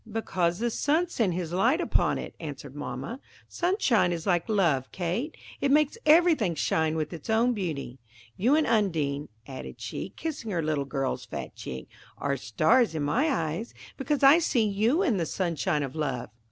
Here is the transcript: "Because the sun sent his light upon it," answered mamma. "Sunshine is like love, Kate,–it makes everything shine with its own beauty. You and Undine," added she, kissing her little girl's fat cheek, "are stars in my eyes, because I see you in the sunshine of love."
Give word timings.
"Because 0.11 0.57
the 0.57 0.71
sun 0.71 1.09
sent 1.09 1.35
his 1.35 1.53
light 1.53 1.79
upon 1.79 2.17
it," 2.17 2.33
answered 2.39 2.75
mamma. 2.75 3.19
"Sunshine 3.47 4.11
is 4.11 4.25
like 4.25 4.49
love, 4.49 4.91
Kate,–it 4.91 5.69
makes 5.69 5.95
everything 6.07 6.55
shine 6.55 6.95
with 6.95 7.13
its 7.13 7.29
own 7.29 7.53
beauty. 7.53 7.99
You 8.35 8.55
and 8.55 8.65
Undine," 8.65 9.29
added 9.47 9.79
she, 9.79 10.09
kissing 10.15 10.49
her 10.49 10.63
little 10.63 10.85
girl's 10.85 11.25
fat 11.25 11.53
cheek, 11.55 11.87
"are 12.17 12.35
stars 12.35 12.95
in 12.95 13.03
my 13.03 13.29
eyes, 13.29 13.75
because 13.95 14.23
I 14.23 14.39
see 14.39 14.67
you 14.67 15.03
in 15.03 15.17
the 15.17 15.25
sunshine 15.27 15.83
of 15.83 15.95
love." 15.95 16.31